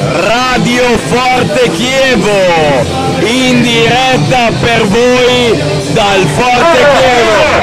[0.00, 2.86] Radio Forte Chievo,
[3.20, 5.60] in diretta per voi
[5.92, 7.58] dal Forte Chievo.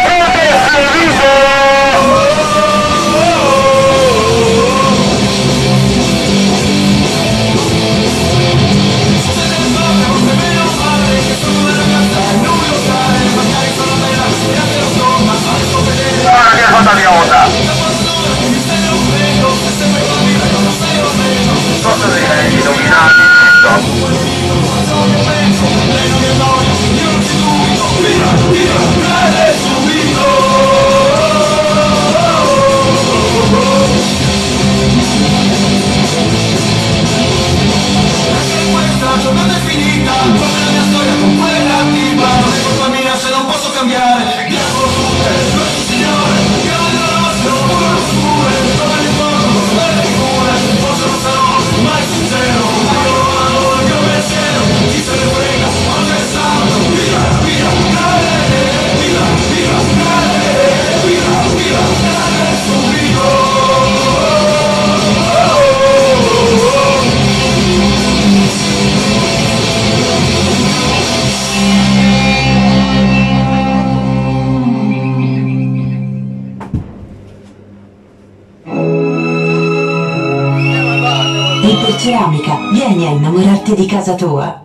[39.26, 40.65] Come la
[82.06, 84.64] Interceramica, vieni a innamorarti di casa tua.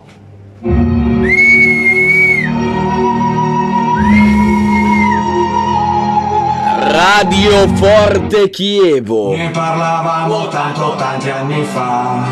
[6.91, 9.35] Radio Forte Chievo.
[9.35, 12.23] Ne parlavamo tanto tanti anni fa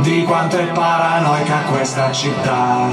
[0.00, 2.88] Di quanto è paranoica questa città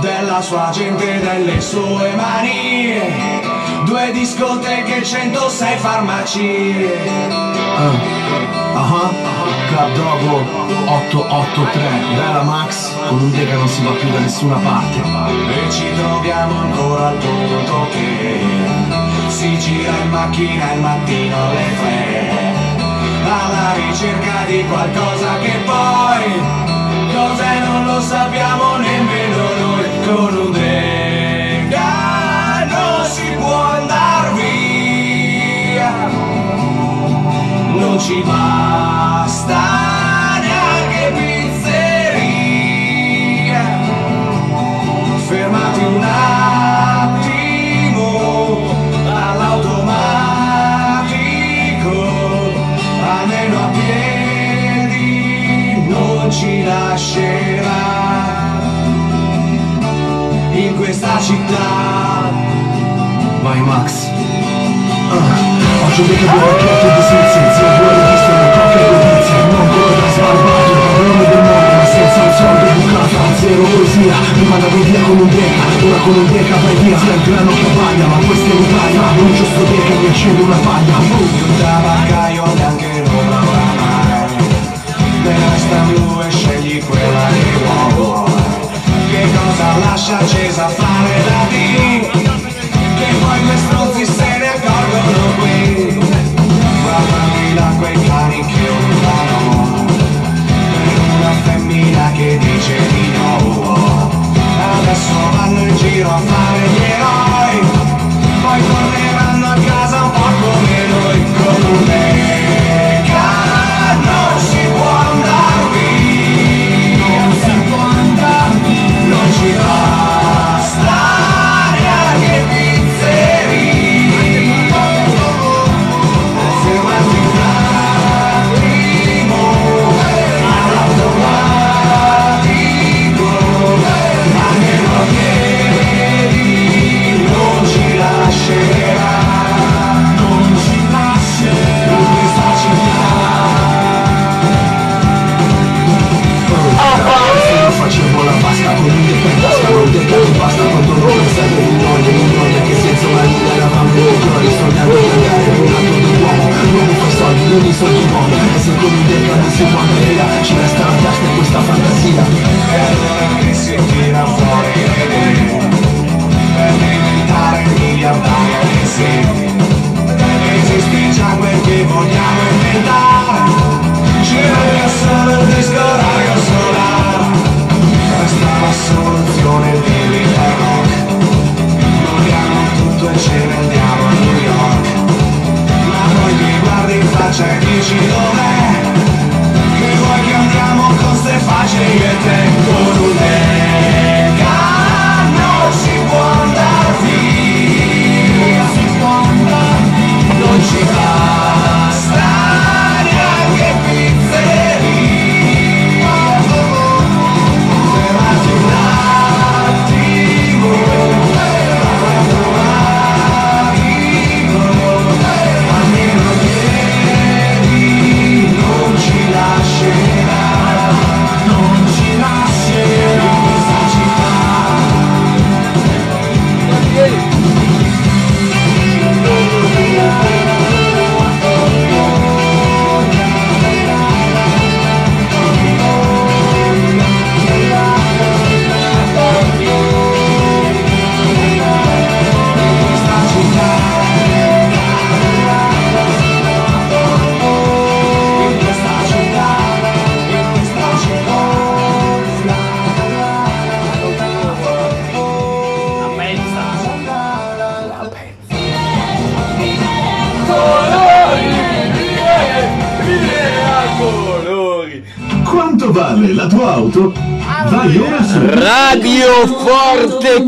[0.00, 7.36] Della sua gente e delle sue manie Due discoteche, 106 farmacie
[7.76, 9.10] Ah,
[9.68, 11.82] Club Dogo 883,
[12.14, 14.98] bella Max, con un deca non si va più da nessuna parte.
[14.98, 18.40] E ci troviamo ancora al punto che
[19.28, 22.48] Si gira in macchina il mattino alle tre.
[23.24, 26.40] Alla ricerca di qualcosa che poi
[27.12, 30.97] Cos'è non lo sappiamo nemmeno noi Con un deca
[37.78, 39.60] Non ci basta
[40.40, 41.76] neanche pizzeria
[45.26, 46.02] fermati un
[47.12, 48.58] attimo
[49.04, 51.92] all'automatico,
[53.00, 57.76] almeno a piedi non ci lascerà
[60.52, 62.32] in questa città.
[63.42, 64.17] Vai Max.
[65.98, 70.72] Vedo due racchette di sensazioni, due riviste, un tocco e notizie, non corro sbarbato,
[71.02, 75.28] l'uomo del mondo, ma senza un soldo bucato, zero poesia, mi mandavo via con un
[75.28, 78.54] deca, ora con un deca vai via, sia il grano che bagna, ma questa è
[78.54, 80.96] l'Italia, un giusto deca mi accende una paglia,
[81.48, 84.36] Un tabaccaio neanche non avrà mai
[85.22, 88.32] Nella sta blu e scegli quella che vuoi
[89.10, 92.00] Che cosa lascia accesa fare da D
[92.98, 93.58] Che poi quei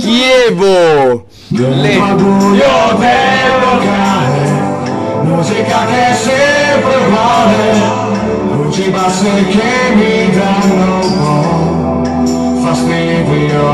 [0.00, 1.26] Chievo.
[1.48, 4.44] Le buio del locale,
[5.24, 7.66] musica che sempre uguale,
[8.52, 13.66] luci basse che mi danno un po' fastidio.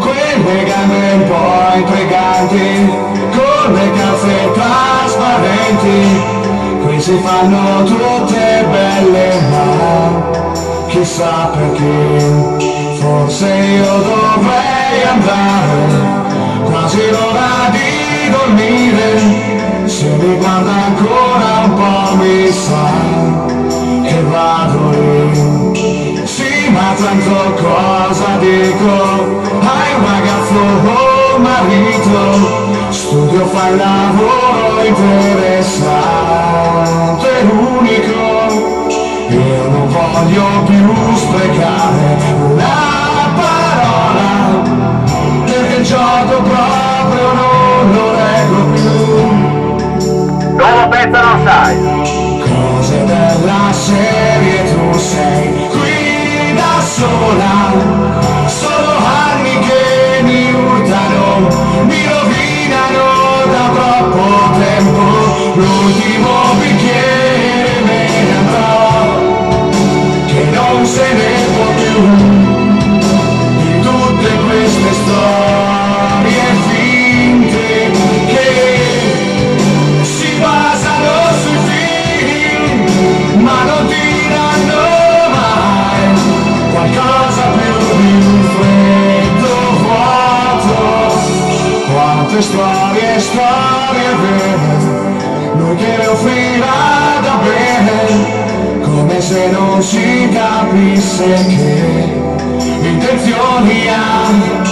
[0.00, 2.68] Quelle gambe un po' intriganti,
[3.36, 6.00] con le calze trasparenti,
[6.82, 9.68] qui si fanno tutte belle ma
[10.88, 12.18] chissà perché,
[12.98, 16.22] forse io dovrei andare.
[16.70, 22.90] Quasi l'ora di dormire, se mi guarda ancora un po' mi sa
[24.02, 26.22] che vado lì.
[26.24, 28.92] Sì, ma tanto cosa dico,
[29.60, 32.20] hai un ragazzo o un marito,
[32.90, 35.82] studio fai lavoro interessante,
[37.42, 38.22] l'unico,
[39.28, 42.06] io non voglio più sprecare
[42.50, 42.83] una
[45.94, 48.96] gioco proprio non lo reggo più.
[50.56, 51.76] Nuovo pezzo non sai.
[52.40, 58.03] Cose della serie tu sei qui da sola.
[96.24, 104.62] Lui che le offrirà da bere come se non si capisse che intenzioni ha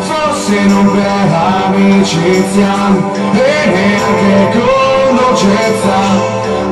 [0.00, 1.32] forse non per
[1.66, 2.74] amicizia
[3.32, 5.98] e neanche con dolcezza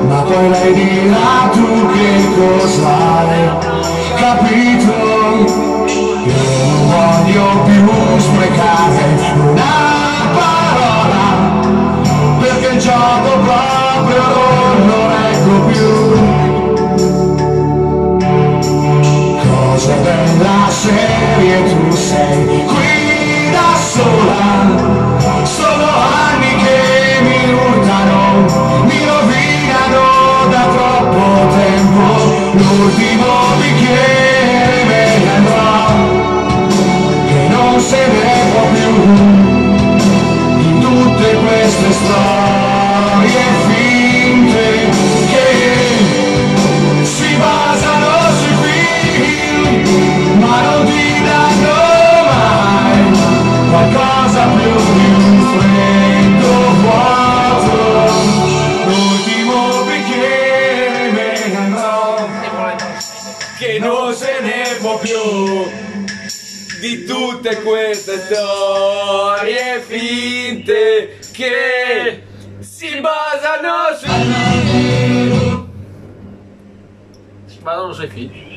[0.09, 3.51] ma poi lei dirà tu che cosa hai
[4.17, 5.02] capito
[42.09, 43.31] Lord.
[43.31, 43.62] Yeah.
[78.29, 78.52] Vado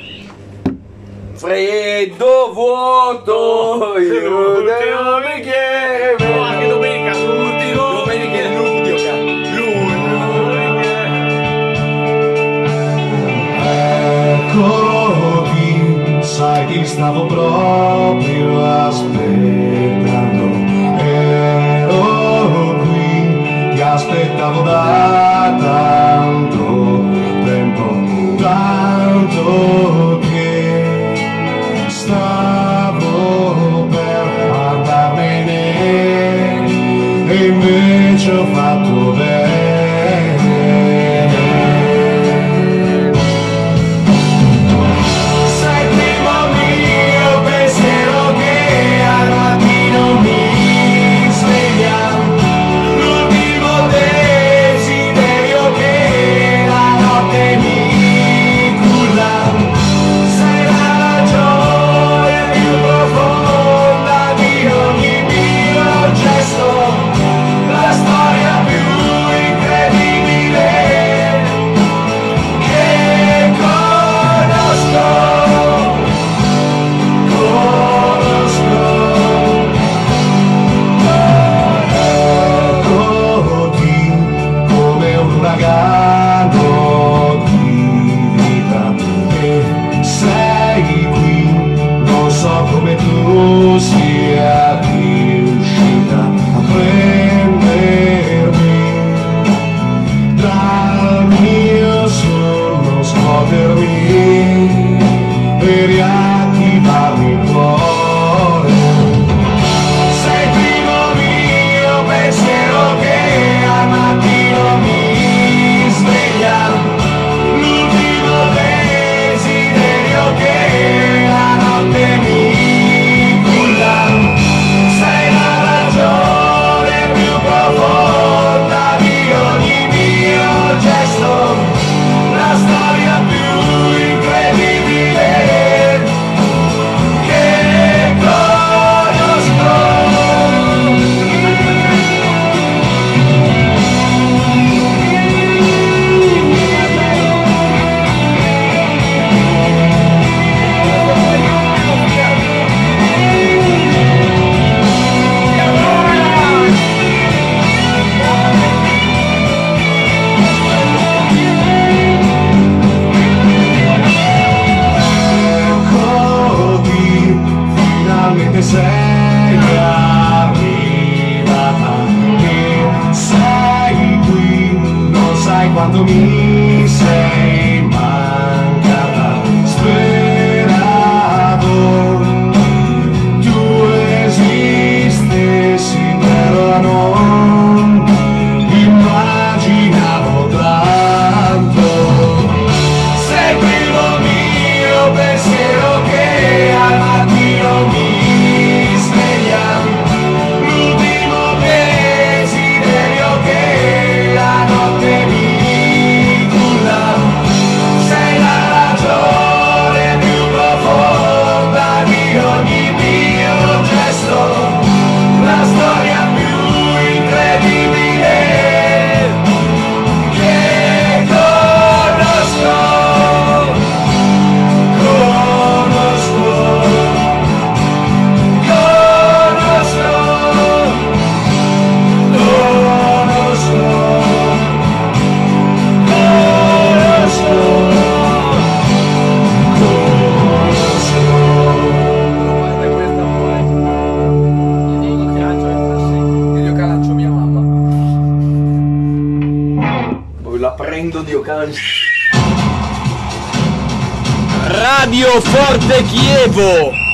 [255.42, 257.05] Forte Chievo.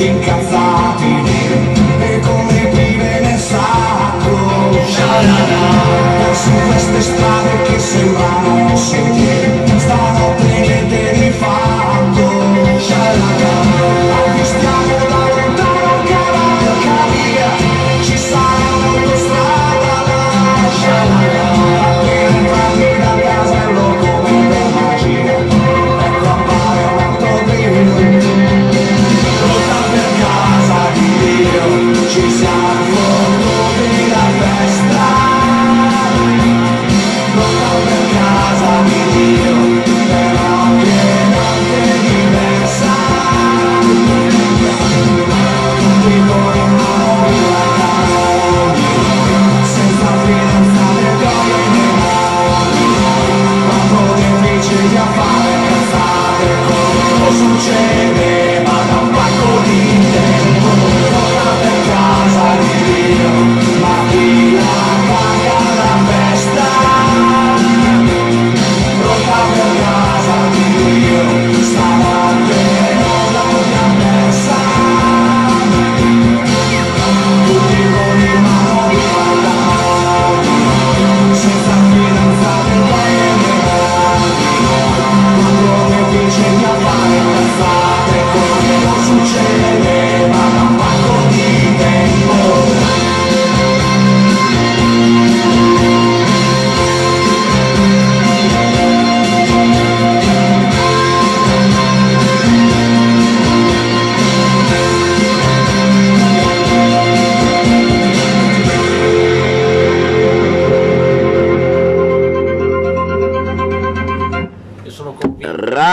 [0.00, 0.39] think I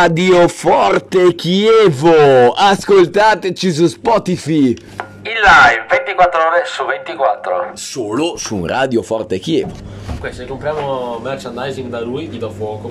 [0.08, 2.54] Radio Forte Chievo.
[2.56, 4.68] Ascoltateci su Spotify.
[4.70, 7.72] In live 24 ore su 24.
[7.74, 9.74] Solo su Radio Forte Chievo.
[10.06, 12.90] Comunque, se compriamo merchandising da lui, gli do fuoco.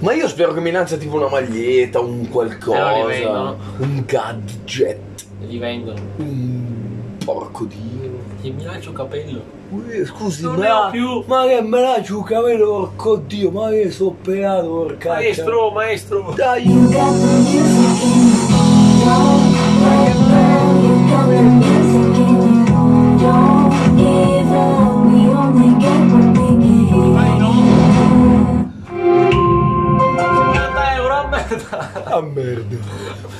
[0.00, 3.56] Ma io spero che mi lancia tipo una maglietta, un Eh, qualcosa, vendono.
[3.78, 4.98] un gadget,
[5.40, 5.98] E li vendono.
[6.16, 8.15] un porco dio.
[8.46, 9.42] Gli mi lancio un capello.
[9.70, 11.24] Ui, Scusi, Non ma, ne ho più.
[11.26, 16.32] ma che me lanci un capello, porco dio, ma che sono operato, porca Maestro, maestro.
[16.36, 19.08] Dai, You got the music in you.
[20.78, 22.66] You got the music in you.
[23.18, 24.94] Don't give up.
[25.06, 27.16] We only get what we give.
[30.54, 31.78] 80 euro a merda.
[32.04, 32.76] a merda.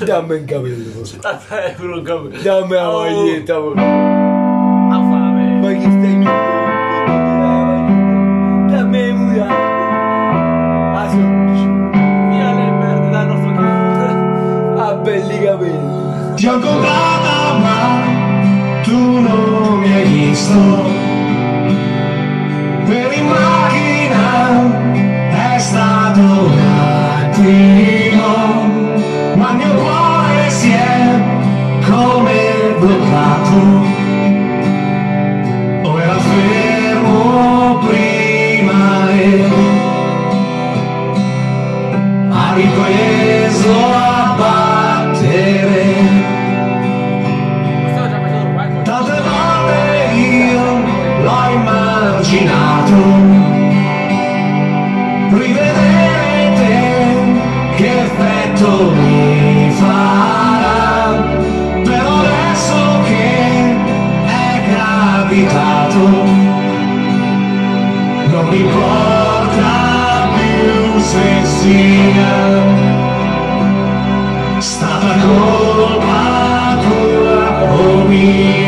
[0.04, 1.16] Dammi un capello, porco.
[1.16, 2.42] 80 euro un capello.
[2.42, 4.34] dammi la Oh, maglietta, porco.
[5.66, 5.72] A fame.
[5.72, 6.22] Ma che stai in
[8.68, 9.48] Dammi una
[12.31, 14.81] Via le merde dal nostro chiuso.
[14.81, 16.35] Ah, belli capelli.
[16.37, 18.00] Ti ho incontrata ma
[18.83, 20.85] tu non mi hai visto
[22.85, 23.26] Per in
[42.56, 45.84] ripreso a battere
[48.82, 50.64] Tante volte io
[51.22, 53.36] l'ho immaginato.
[74.59, 77.40] Stata colpa tua,
[77.72, 78.65] oh mia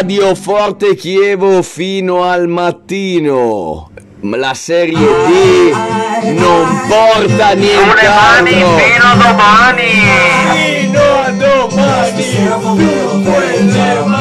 [0.00, 3.90] Radio Forte Chievo fino al mattino.
[4.22, 5.74] La serie D
[6.38, 8.78] non porta nient'altro.
[8.78, 9.82] Fino a domani.
[10.54, 12.22] Fino a domani.
[12.22, 14.20] Fino a domani.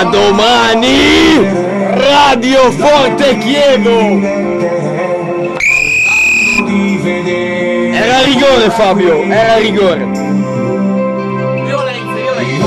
[0.00, 1.46] a domani
[1.92, 4.18] Radio Forte Chievo
[7.92, 10.06] era rigore Fabio era rigore.
[11.66, 12.66] Violenza violenza.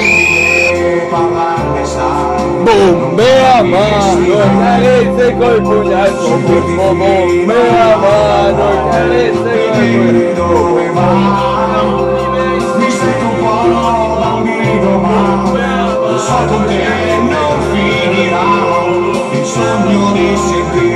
[2.62, 6.38] Bombe a mano carezze col pugnaccio.
[6.46, 10.34] Bombe a mano carezze col pugnaccio.
[10.36, 11.10] Dove va?
[12.78, 15.53] Mi sei un po' bambino ma
[16.24, 16.84] so con te
[17.32, 18.46] non finirà.
[19.32, 20.93] Il sogno di sentire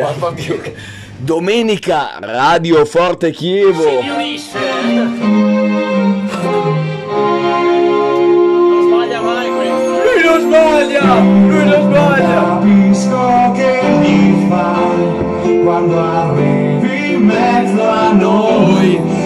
[0.00, 0.22] Bianchi.
[0.22, 0.74] Alfa Bianchi.
[1.18, 3.84] Domenica, Radio Forte Chievo.
[3.84, 4.02] Non
[8.86, 9.90] sbaglia mai questo.
[10.00, 12.28] Lui non sbaglia, lui non sbaglia.
[12.30, 19.19] Capisco che mi fai quando arrivi in mezzo a noi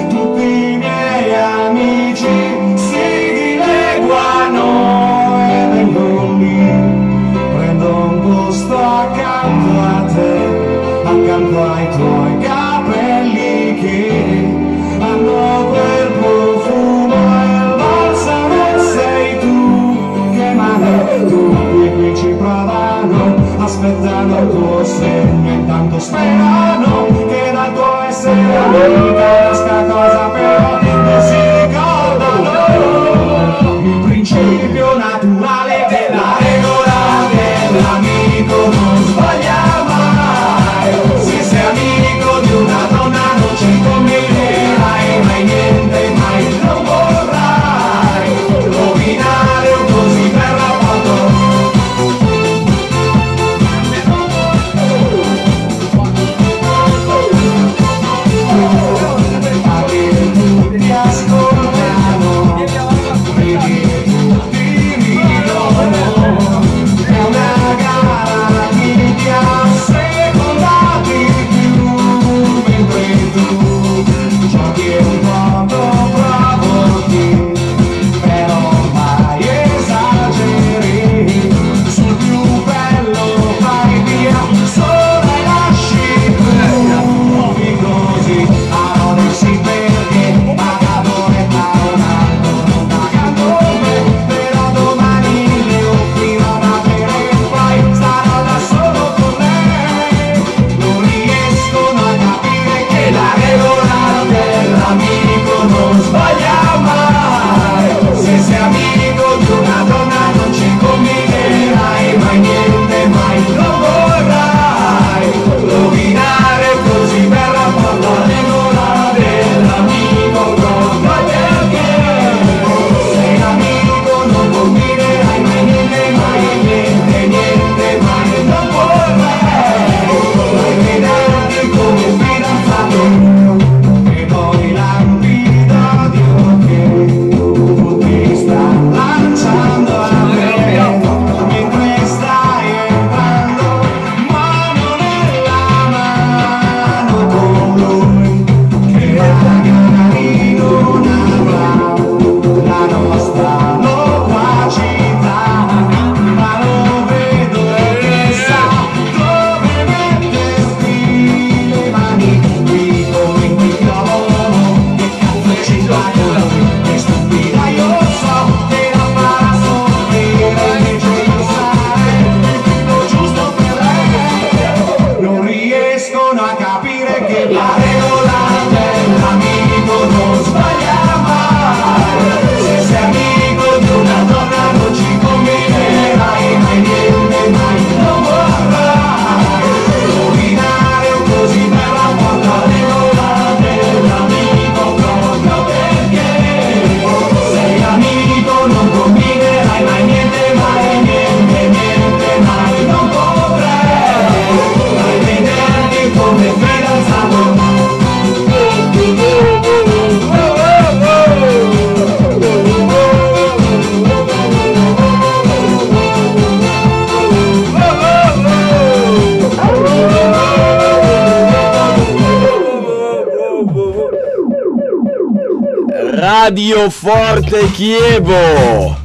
[226.54, 228.96] Radio Forte Chievo.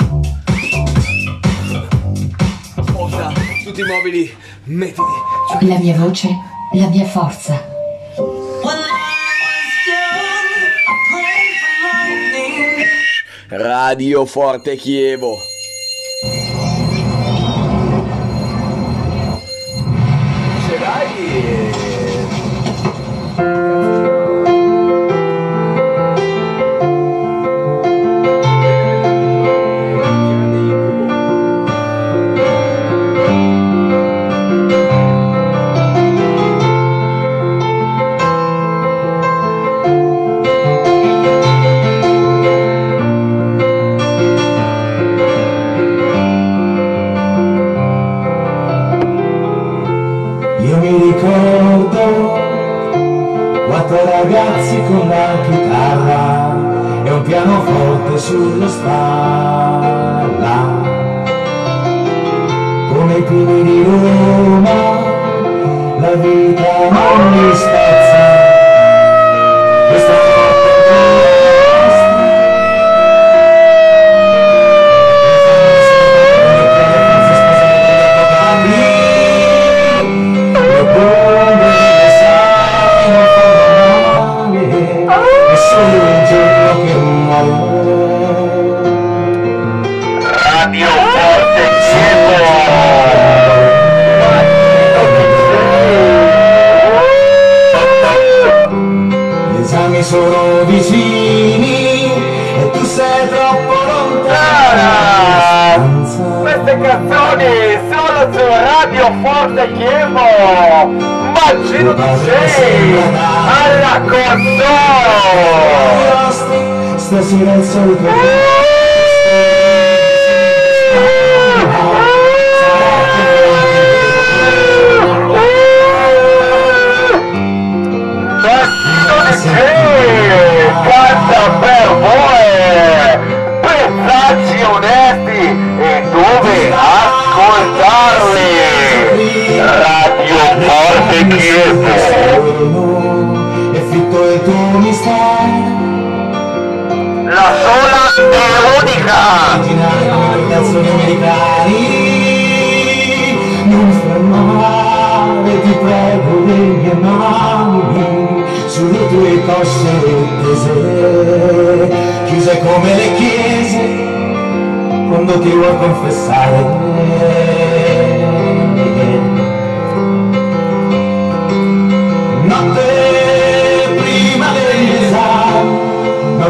[2.94, 3.34] Osa,
[3.64, 4.32] tutti i mobili,
[4.66, 5.02] mettiti.
[5.50, 5.68] Cioè...
[5.68, 6.28] La mia voce,
[6.74, 7.60] la mia forza.
[13.48, 15.40] Radio Forte Chievo.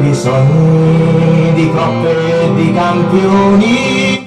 [0.00, 4.21] di sogni di coppe e di campioni.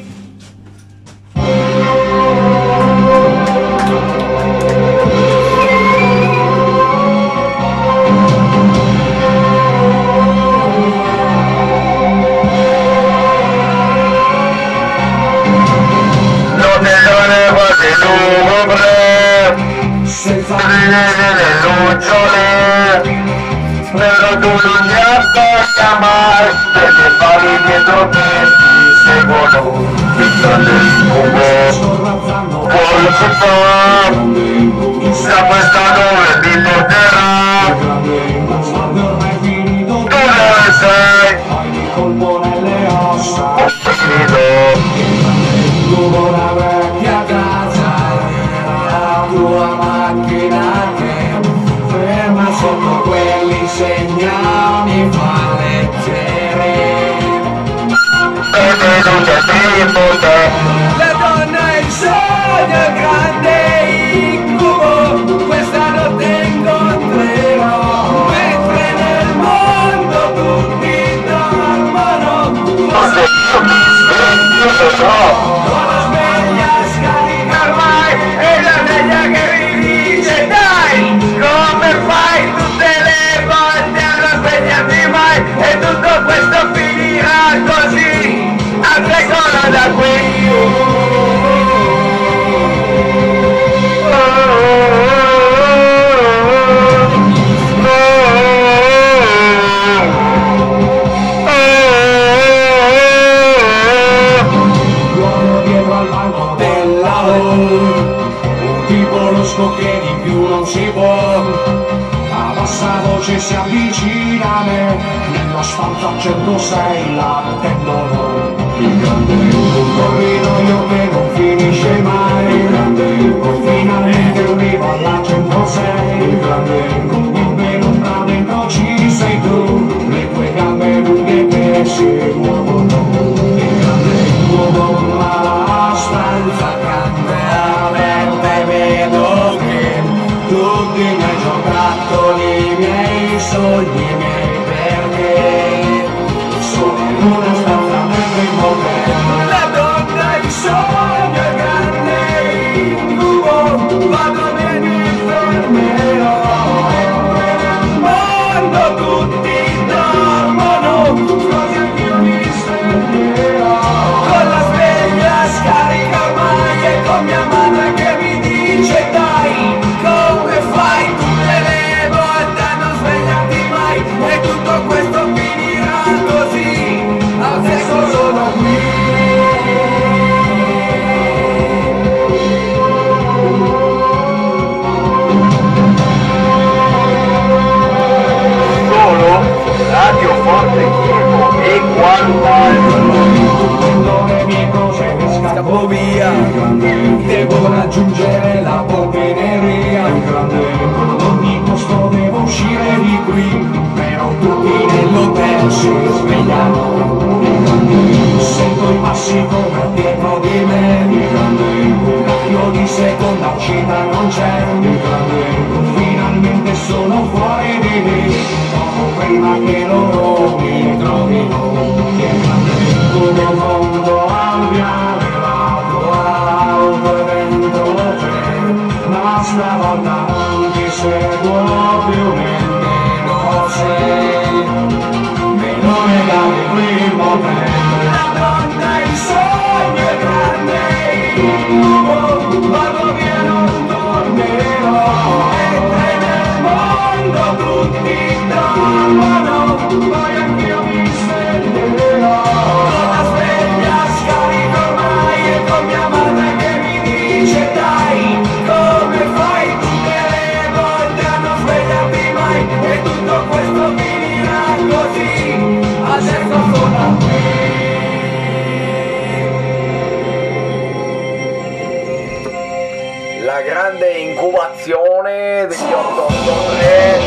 [275.68, 277.20] 28 Torre,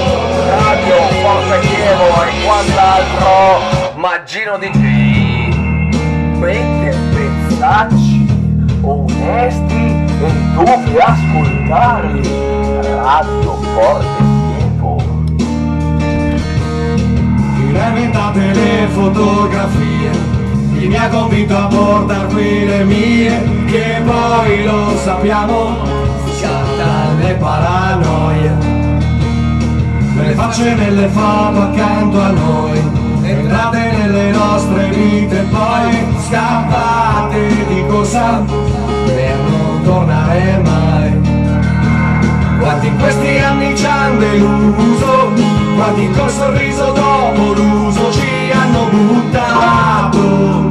[0.47, 5.49] Radio Forza Chievo e quant'altro Maggino DJ
[6.39, 8.27] Mette pezzacci
[8.83, 12.21] onesti e dove ascoltare
[12.95, 15.25] Radio Forte Chievo
[17.73, 20.37] Reventate le fotografie
[20.79, 25.98] chi mi ha convinto a portar qui le mie, che poi lo sappiamo,
[27.19, 28.57] le paranoie.
[30.15, 32.83] Ve le facce nelle foto accanto a noi.
[33.23, 38.43] Entrate nelle nostre vite e poi scappate di cosa?
[39.07, 41.21] Per non tornare mai.
[42.59, 50.69] Quanti questi anni ci hanno deluso quanti col sorriso dopo l'uso ci hanno buttato.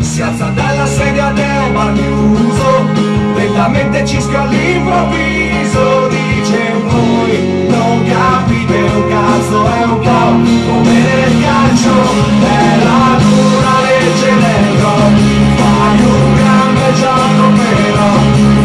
[0.00, 3.17] Si alza dalla sedia del bar chiuso
[3.58, 10.30] la mente ci all'improvviso dice voi non capite un cazzo è un po'
[10.68, 11.94] come nel calcio.
[12.40, 15.14] È la dura legge del gol
[15.58, 18.10] fai un gran giallo però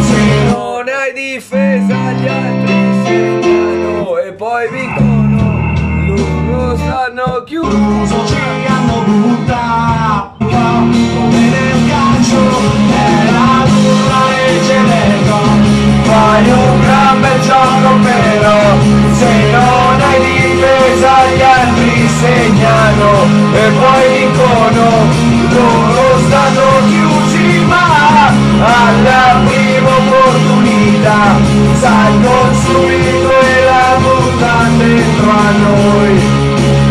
[0.10, 0.22] se
[0.52, 1.73] non hai difesa
[16.34, 18.60] fai un gran bel gioco però
[19.12, 23.10] se non hai difesa gli altri segnano
[23.54, 24.86] e poi dicono
[25.54, 28.32] loro stanno chiusi ma
[28.78, 31.22] alla prima opportunità
[31.80, 36.12] salgono subito e la buttano dentro a noi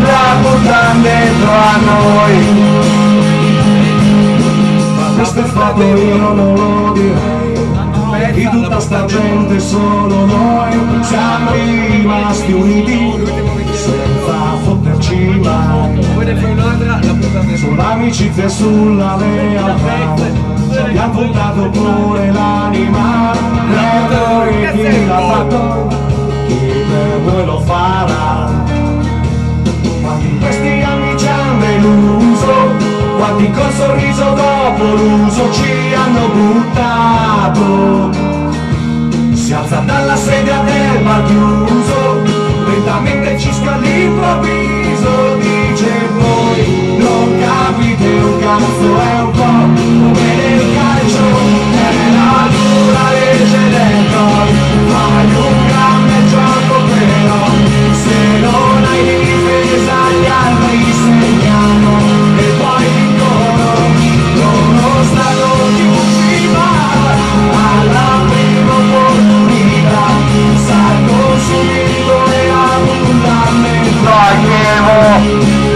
[0.05, 2.37] la buttano dentro a noi.
[4.97, 6.72] Ma questo è fatto io non lo
[8.53, 13.15] tutta sta gente solo noi siamo rimasti uniti
[13.73, 16.01] senza fotterci mai.
[17.57, 20.15] Sull'amicizia e sulla lealtà
[20.71, 23.33] ci abbiamo puntato pure l'anima.
[23.71, 25.89] L'errore chi l'ha fatto
[26.47, 28.51] chi per voi lo farà.
[30.03, 32.93] Quanti questi anni ci hanno deluso
[33.23, 38.32] quanti col sorriso dopo l'uso ci hanno buttato.
[39.53, 42.23] Si alza dalla sedia del bar chiuso,
[42.65, 51.27] lentamente cisca all'improvviso, dice voi non capite un cazzo, è un po' come nel calcio,
[51.69, 54.49] è la dura legge del gol,
[54.89, 57.45] fai un grande gioco però,
[57.93, 62.22] se non hai difesa gli altri segnano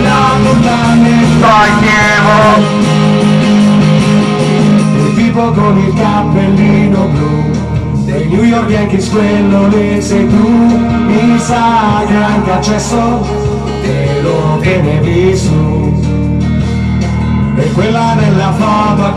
[0.03, 1.47] l'abbondamento
[4.97, 8.05] il tipo con il cappellino blu.
[8.05, 10.49] Dei New York Yankees quello lì sei tu.
[11.07, 13.27] Mi sa che anche accesso
[13.83, 15.95] te lo tenevi su
[17.59, 19.14] e quella nella foto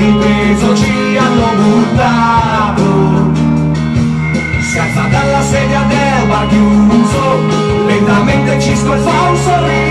[0.00, 2.88] di peso ci hanno buttato.
[4.62, 9.89] Si alza dalla sedia del bar chiuso lentamente ci fa un sorriso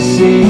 [0.00, 0.47] see.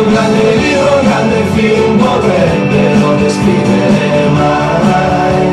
[0.00, 5.48] un grande libro, un grande film, potrebbe non descrivere mai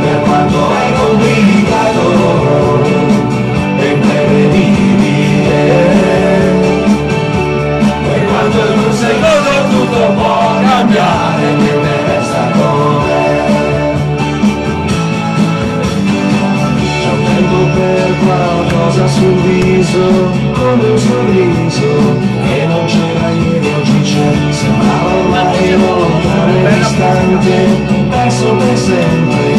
[0.00, 2.02] per quanto è complicato
[3.78, 5.60] e imprevedibile.
[8.08, 13.20] Per quanto in un secondo tutto può cambiare niente resta come?
[17.00, 22.31] C'è un tempo per qualcosa sul viso come un sorriso
[24.04, 29.51] sembrava ormai lontano e distante, perso per sempre.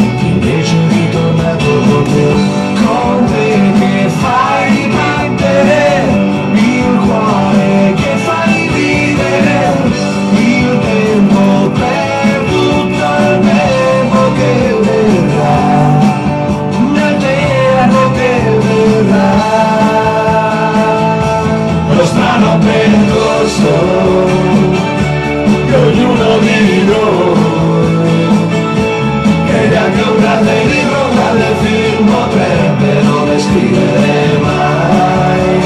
[33.53, 35.61] scrivere mai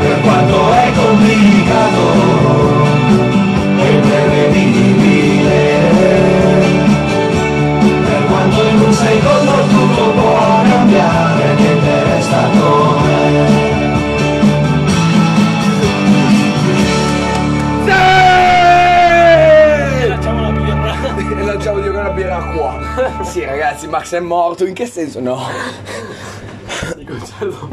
[0.00, 2.06] per quanto è complicato
[3.76, 5.56] e prevedibile
[8.04, 13.76] per quanto in un secondo tutto può cambiare niente resta come
[21.44, 23.24] lanciamo di una birra qua.
[23.24, 25.38] Sì, ragazzi, Max è morto, in che senso no?
[27.40, 27.68] Also,